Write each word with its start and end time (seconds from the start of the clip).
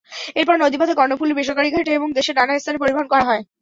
এরপর 0.35 0.55
নদীপথে 0.57 0.93
কর্ণফুলীর 0.95 1.37
বেসরকারি 1.37 1.69
ঘাটে 1.71 1.91
এবং 1.93 2.07
দেশের 2.17 2.35
নানা 2.37 2.53
স্থানে 2.55 2.81
পরিবহন 2.81 3.07
করা 3.09 3.27
হয়। 3.29 3.41